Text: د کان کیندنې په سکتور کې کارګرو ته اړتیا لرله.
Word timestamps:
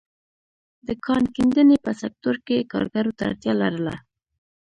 د 0.87 0.89
کان 1.05 1.23
کیندنې 1.35 1.77
په 1.85 1.91
سکتور 2.01 2.35
کې 2.47 2.67
کارګرو 2.71 3.15
ته 3.17 3.23
اړتیا 3.29 3.53
لرله. 3.61 3.95